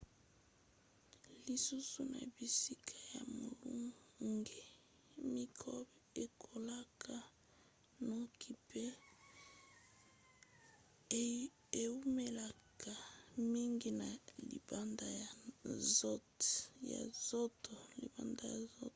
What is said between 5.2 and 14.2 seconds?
mikrobe ekolaka noki pe eumelaka mingi na